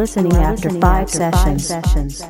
You 0.00 0.04
are 0.04 0.06
listening 0.06 0.32
after 0.32 0.70
five 0.80 1.10
sessions. 1.10 1.66
sessions. 1.66 2.20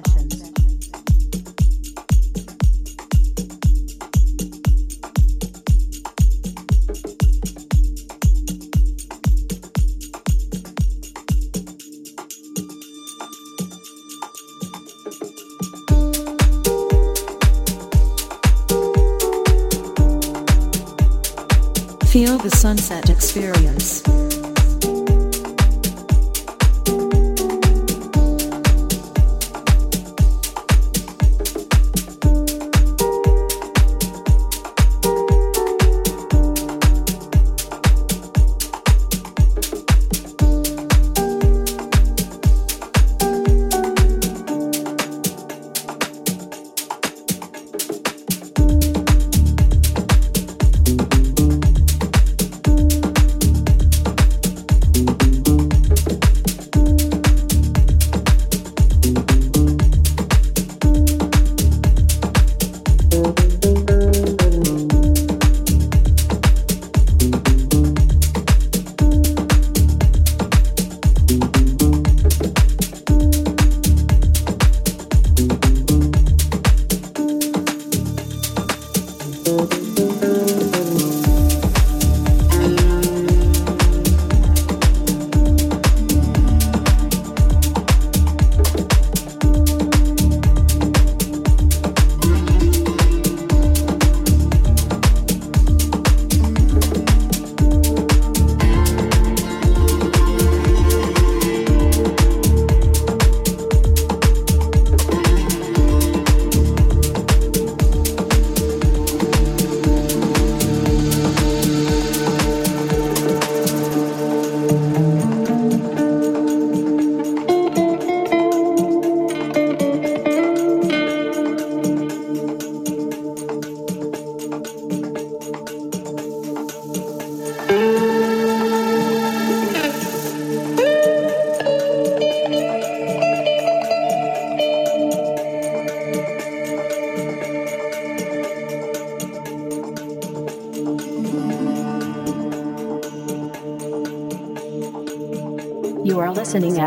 Feel 22.10 22.36
the 22.38 22.50
sunset 22.50 23.08
experience. 23.10 23.69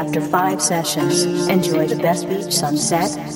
After 0.04 0.20
five 0.20 0.62
sessions. 0.62 1.48
Enjoy 1.48 1.88
the 1.88 1.96
best 1.96 2.28
beach 2.28 2.52
sunset. 2.52 3.33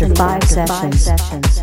After 0.00 0.14
five 0.14 0.44
sessions. 0.44 1.58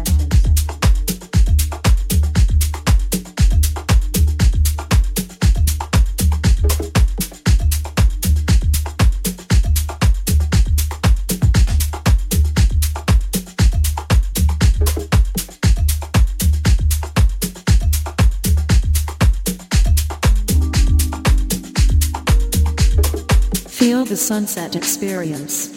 Feel 23.70 24.04
the 24.04 24.18
sunset 24.18 24.76
experience. 24.76 25.75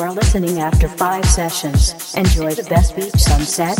are 0.00 0.12
listening 0.12 0.60
after 0.60 0.88
five 0.88 1.24
sessions. 1.26 2.14
Enjoy 2.14 2.54
the 2.54 2.62
best 2.64 2.96
beach 2.96 3.10
sunset. 3.10 3.76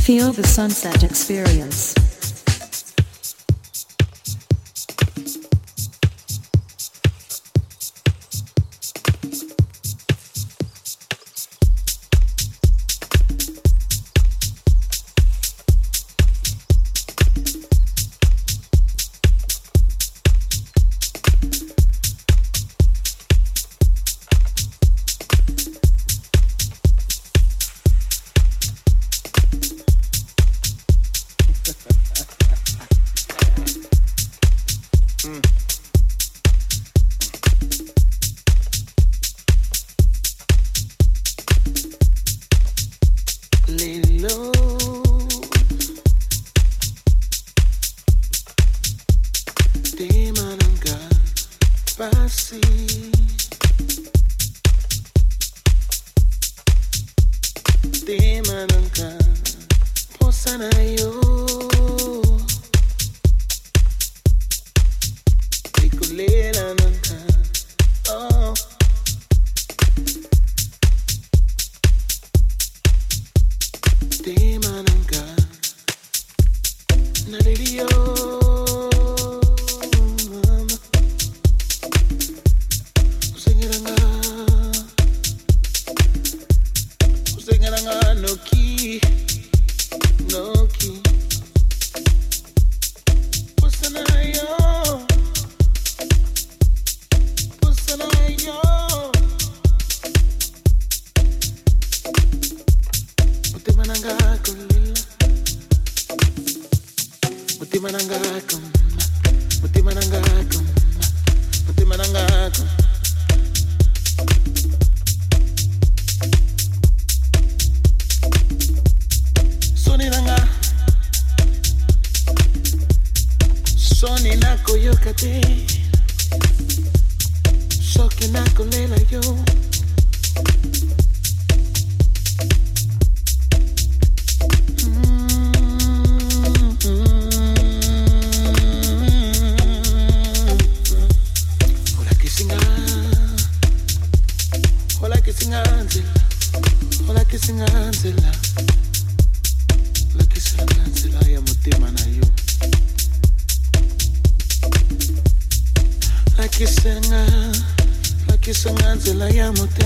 Feel 0.00 0.32
the 0.32 0.42
sunset 0.42 1.04
experience. 1.04 2.01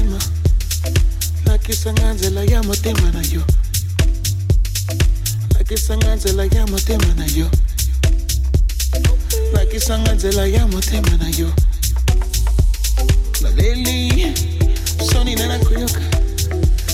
tema. 0.07 0.19
La 1.45 1.59
che 1.59 1.73
sanganze 1.73 2.31
la 2.31 2.45
llama 2.45 2.75
tema 2.77 3.11
na 3.11 3.21
yo. 3.23 3.45
La 5.53 5.63
che 5.65 5.77
sanganze 5.77 6.33
la 6.33 6.45
na 6.45 7.27
yo. 7.27 7.49
La 9.53 9.65
che 9.67 9.81
sanganze 9.81 10.33
la 10.33 10.47
na 10.47 11.29
yo. 11.29 11.53
La 13.41 13.51
leli 13.51 14.33
Soni 15.11 15.35
na 15.35 15.47
na 15.47 15.59
kuyoka 15.59 16.01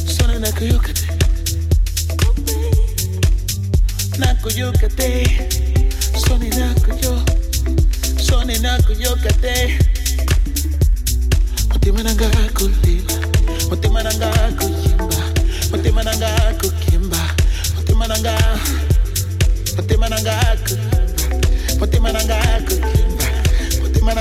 Soni 0.06 0.38
na 0.38 0.50
kuyoka 0.52 0.92
te. 0.92 1.06
Na 4.18 4.34
kuyoka 4.42 4.88
te 4.88 5.24
Soni 6.26 6.48
na 6.48 6.74
kuyoka 6.80 7.32
Soni 8.18 8.58
na 8.58 8.78
kuyoka 8.82 9.32
te 9.40 9.91
mutima 11.82 12.02
nanga 12.02 12.28
kulela 12.54 13.14
mutima 13.70 14.02
nanga 14.02 14.30
kuyimba 14.58 15.16
mutima 15.72 16.02
nanga 16.04 16.54
kukimba. 16.60 17.18
Mutima 17.76 18.06
nanga 18.06 18.34
mutima 19.76 20.08
nanga 20.08 20.56
kuyimba 20.64 21.78
mutima 21.80 22.12
nanga 22.12 22.38
kukimba. 22.66 23.26
Mutima 23.82 24.14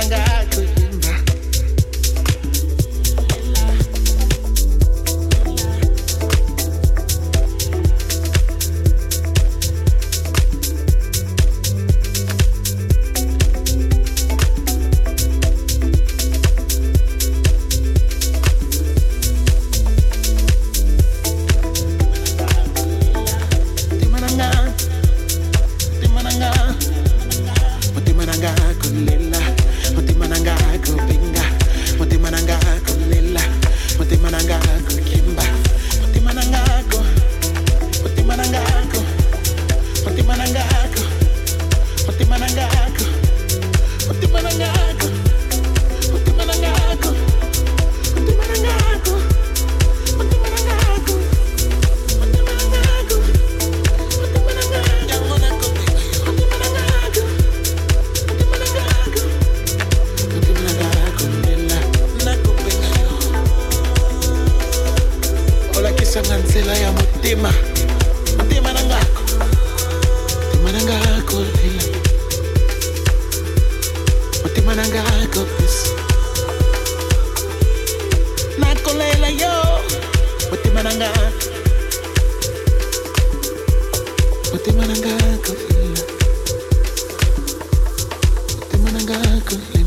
sessions. 89.02 89.82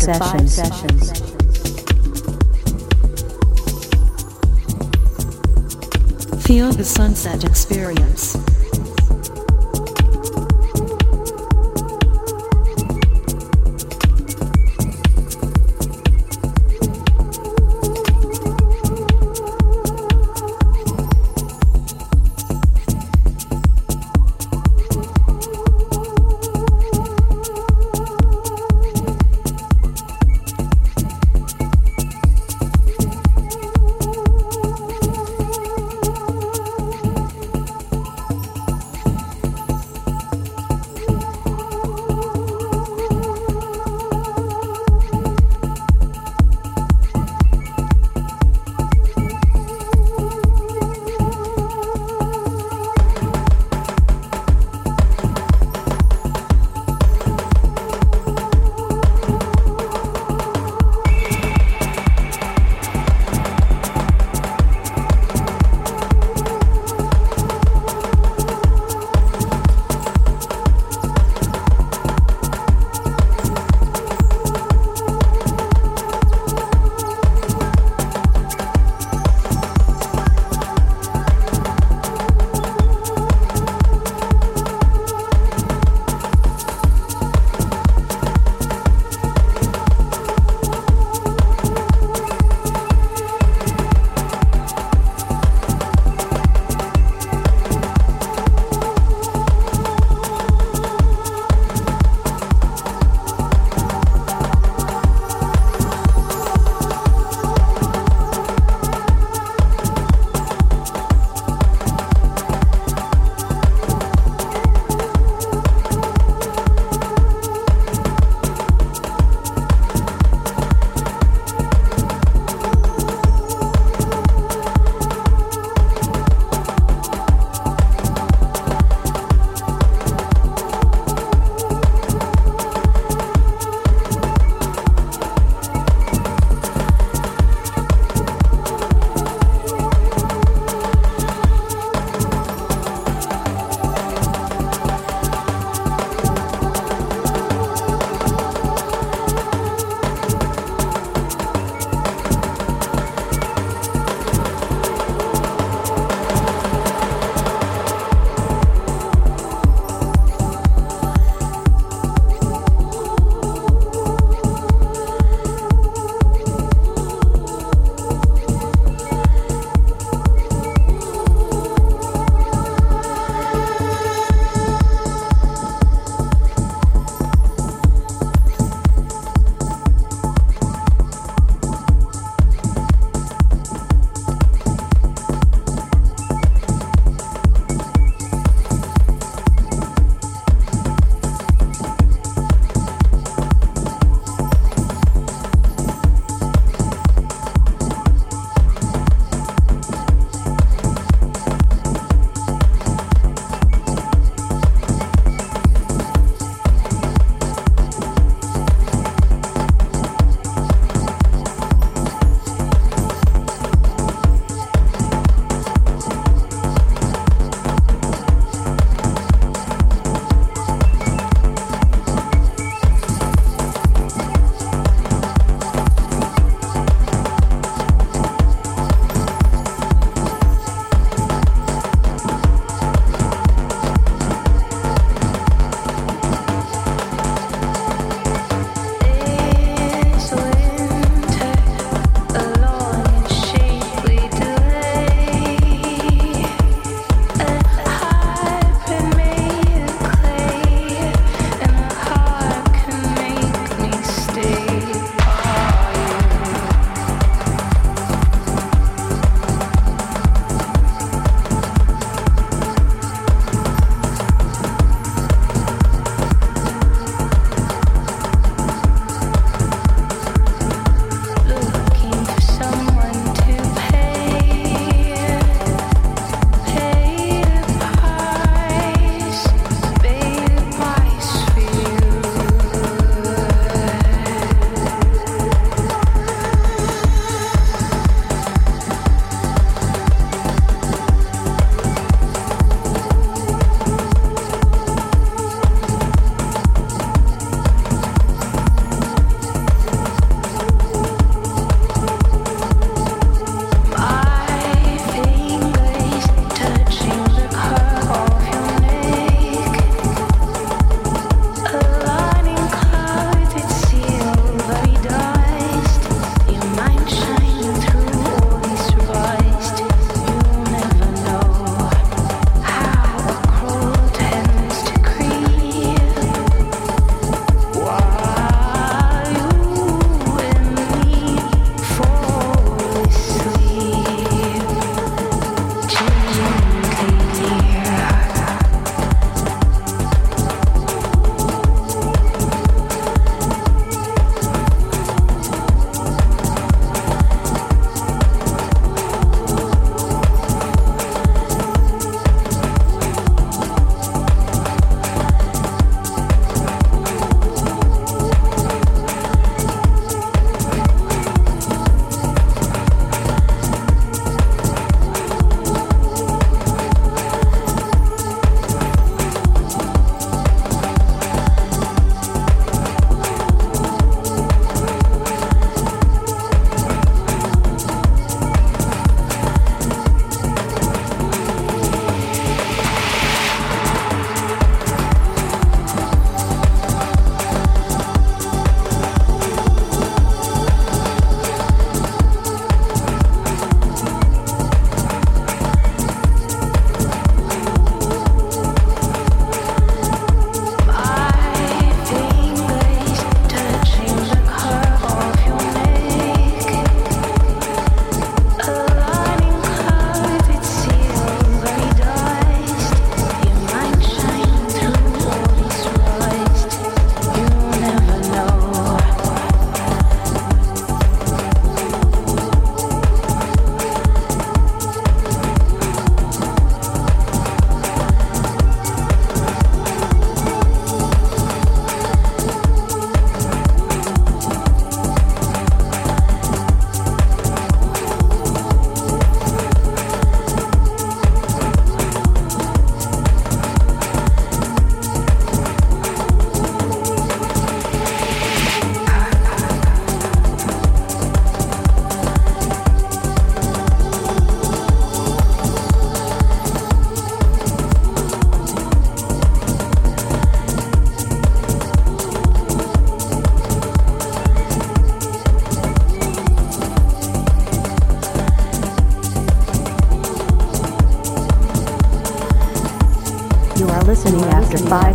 Sessions. 0.00 0.54
sessions. 0.54 1.20
Feel 6.46 6.72
the 6.72 6.84
sunset 6.84 7.44
experience. 7.44 8.49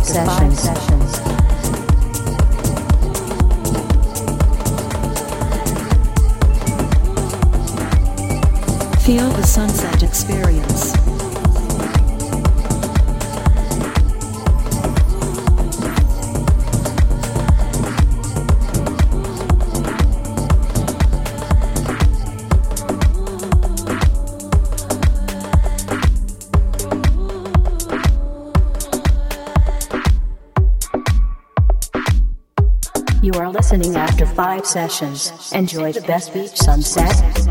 After 0.08 0.24
five 0.24 0.58
sessions. 0.58 1.16
Feel 9.04 9.30
the 9.30 9.42
sunset 9.42 9.95
five 34.56 34.66
sessions. 34.66 35.52
Enjoy 35.52 35.92
the 35.92 36.00
best 36.02 36.32
beach 36.32 36.56
sunset. 36.56 37.45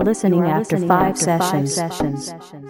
Are 0.00 0.04
listening, 0.04 0.44
after, 0.44 0.78
five, 0.78 1.18
sessions. 1.18 2.69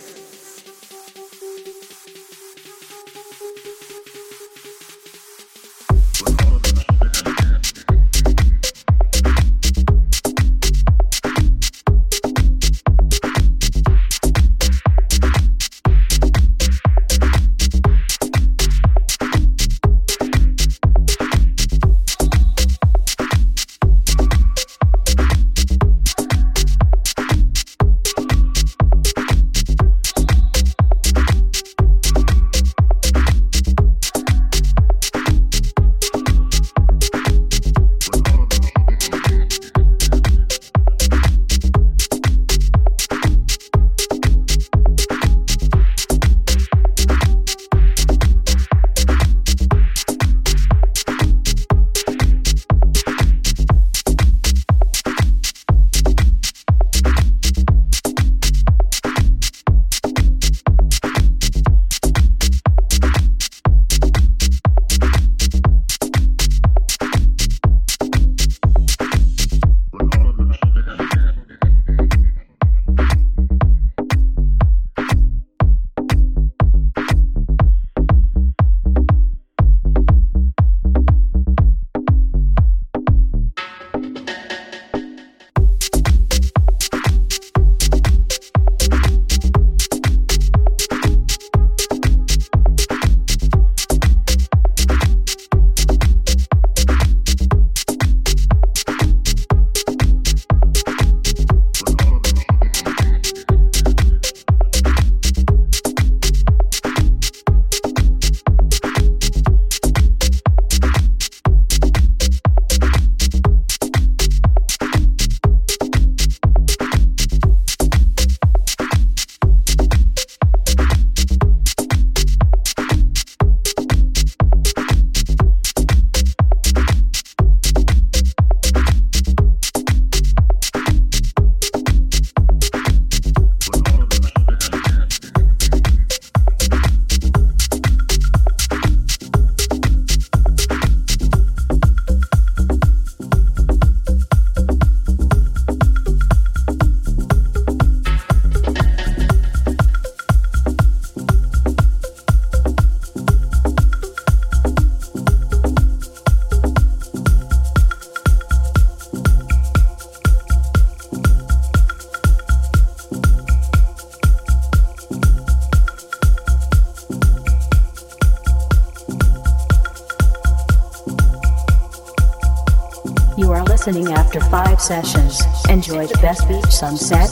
Sunset. 176.81 177.29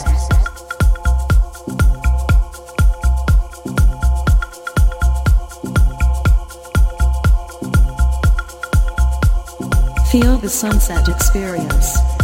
Feel 10.12 10.38
the 10.38 10.48
sunset 10.48 11.10
experience. 11.10 12.19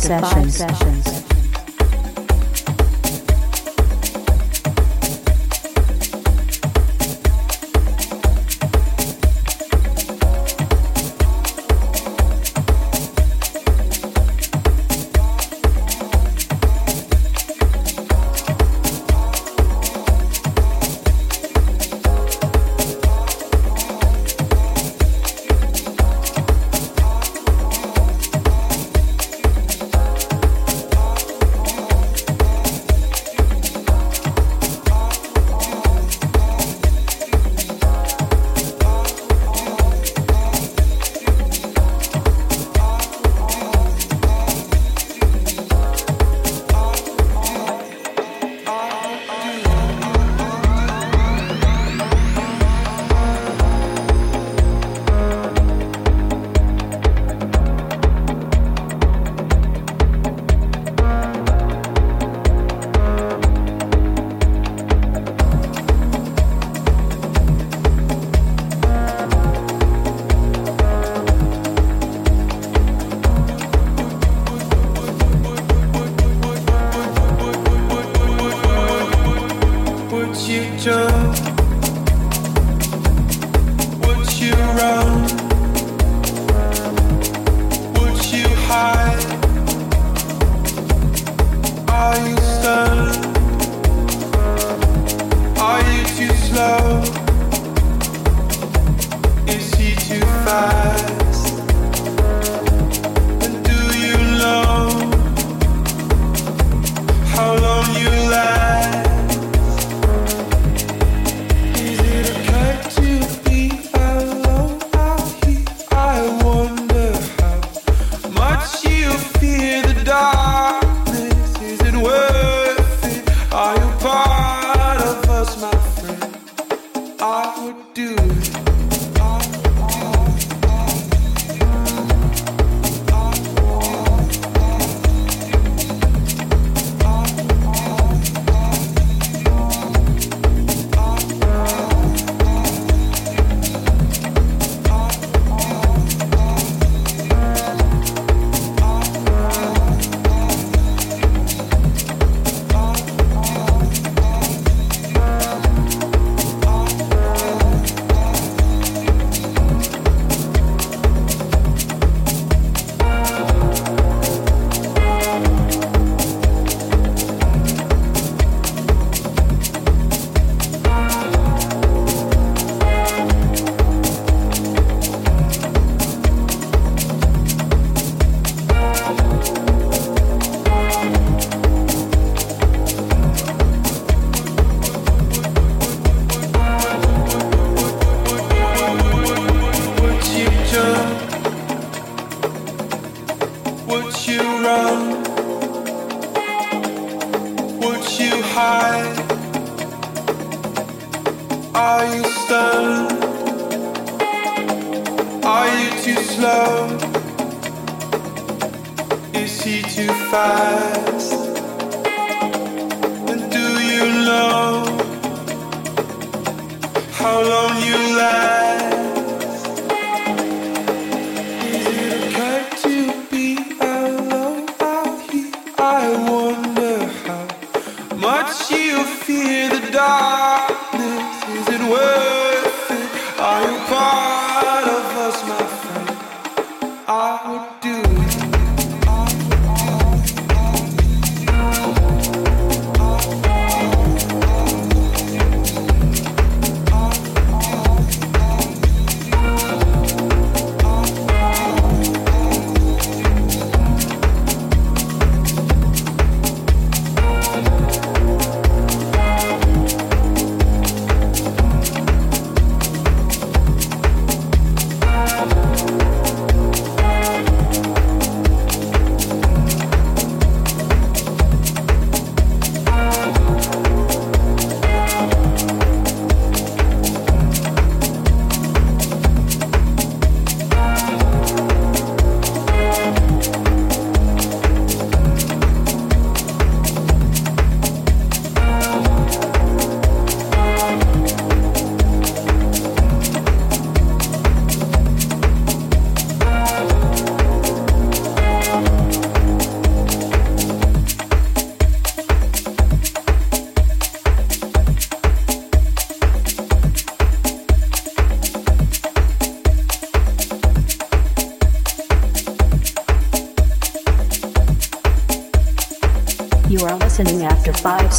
Sessions. 0.00 0.56
sessions. 0.56 1.09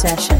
Enjoy 0.04 0.31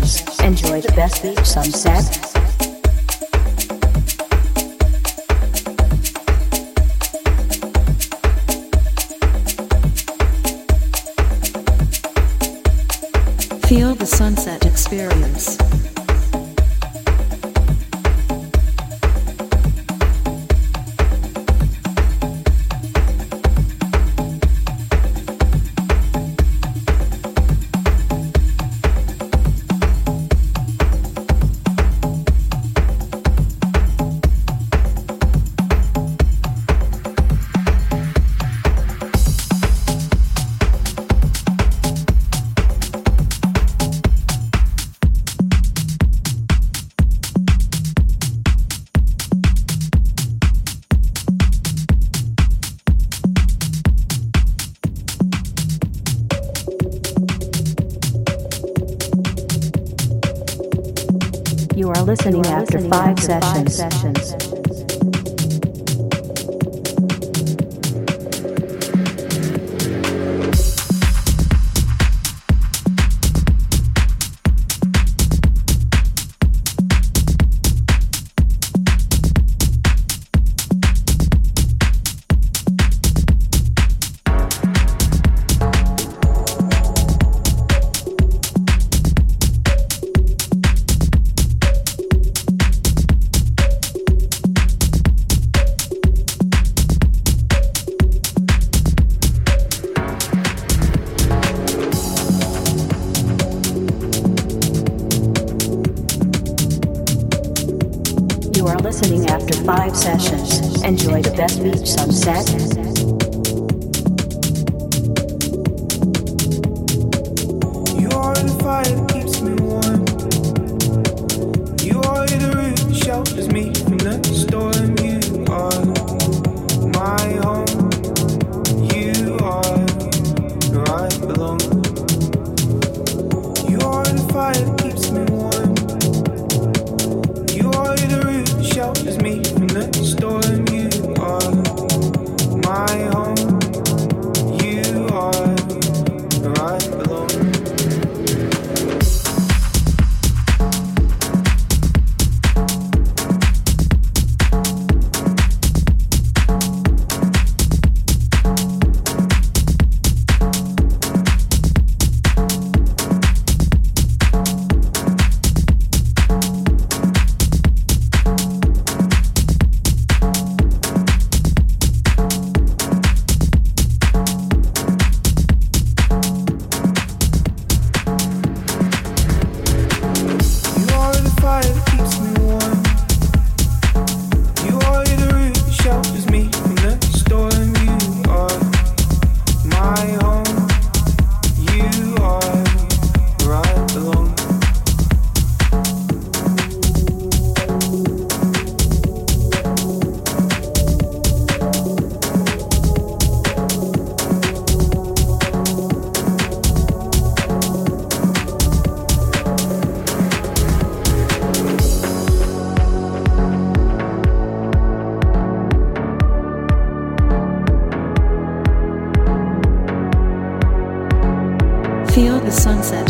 sunset 222.62 223.01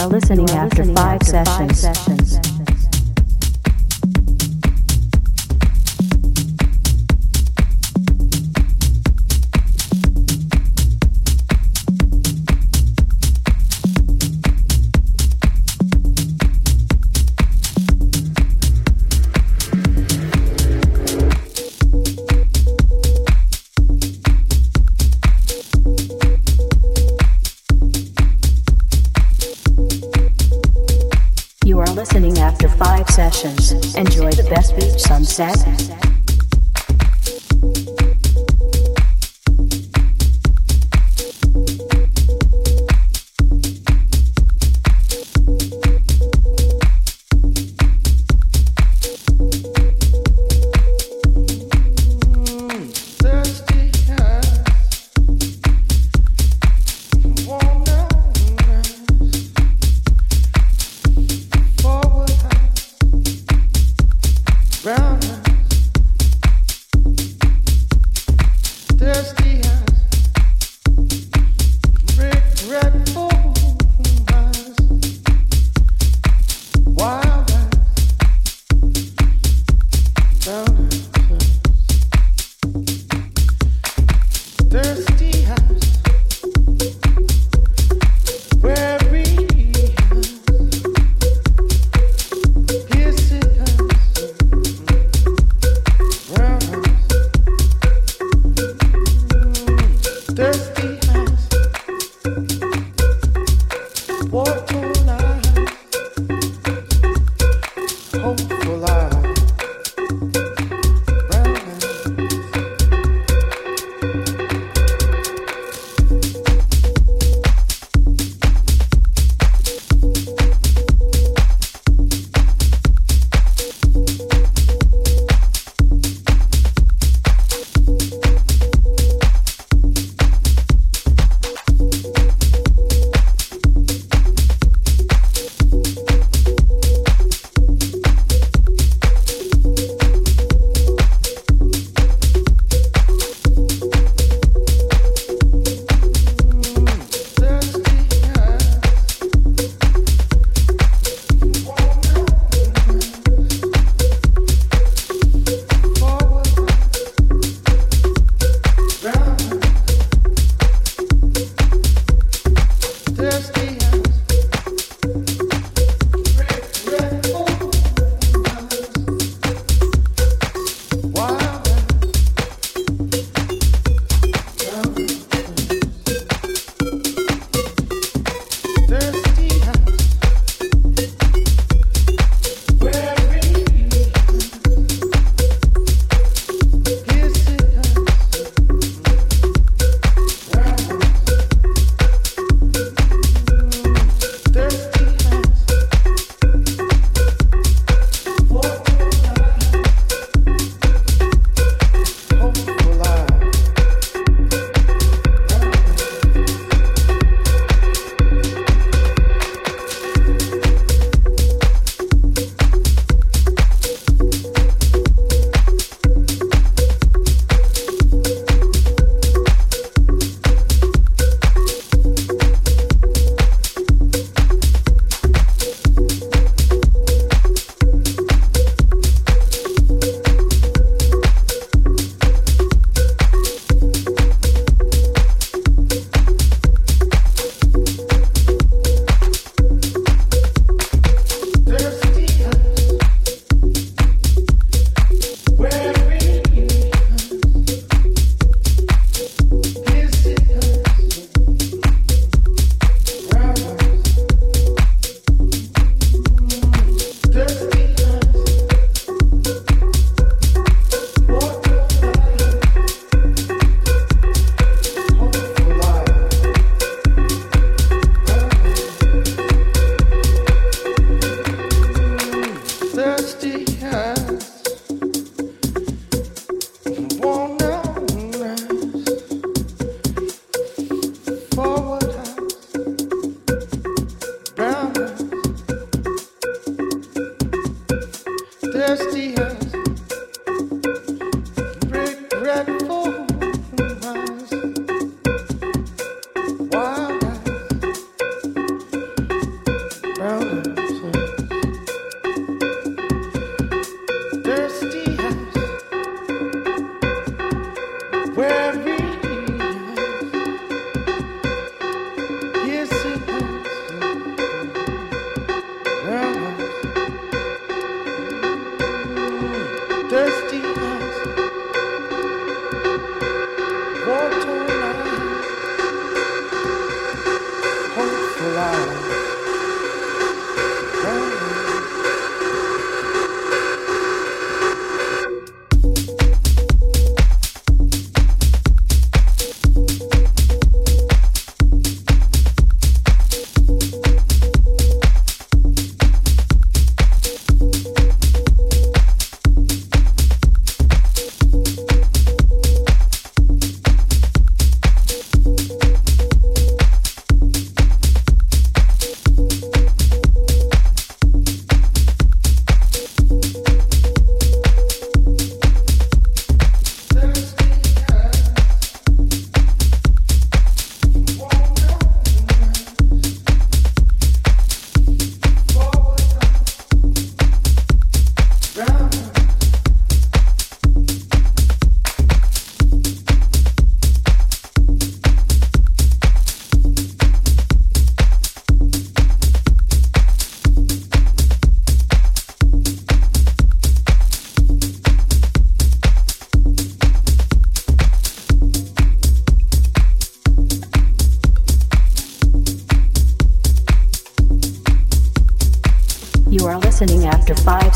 are 0.00 0.08
listening, 0.08 0.48
are 0.50 0.64
after, 0.64 0.82
listening 0.84 0.98
after, 0.98 1.24
five, 1.24 1.44
sessions. 1.46 1.84
Five 1.84 1.96
sessions. 1.96 2.59
set. 35.40 35.89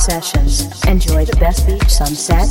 Sessions. 0.04 0.84
Enjoy 0.84 1.24
the 1.24 1.34
best 1.36 1.66
beach 1.66 1.88
sunset. 1.88 2.46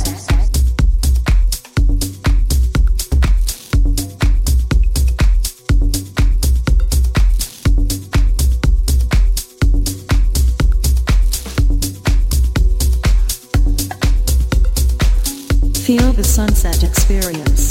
Feel 15.84 16.12
the 16.12 16.24
sunset 16.24 16.82
experience. 16.82 17.63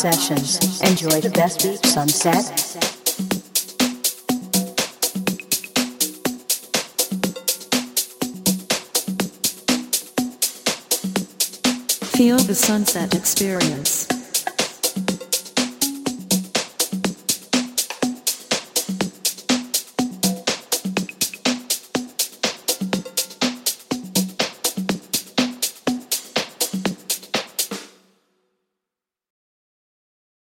Sessions. 0.00 0.80
Enjoy 0.80 1.20
the 1.20 1.28
best 1.28 1.60
sunset. 1.84 2.42
Feel 12.16 12.38
the 12.38 12.54
sunset 12.54 13.14
experience. 13.14 13.99